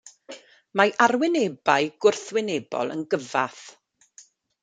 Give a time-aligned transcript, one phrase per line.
[0.79, 3.61] Mae arwynebau gwrthwynebol yn gyfath.